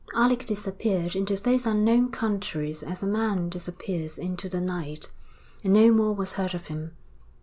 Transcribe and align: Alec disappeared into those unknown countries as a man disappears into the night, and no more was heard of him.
Alec 0.15 0.47
disappeared 0.47 1.15
into 1.15 1.35
those 1.37 1.67
unknown 1.67 2.09
countries 2.09 2.81
as 2.81 3.03
a 3.03 3.05
man 3.05 3.49
disappears 3.49 4.17
into 4.17 4.49
the 4.49 4.59
night, 4.59 5.11
and 5.63 5.73
no 5.73 5.91
more 5.91 6.15
was 6.15 6.33
heard 6.33 6.55
of 6.55 6.65
him. 6.73 6.93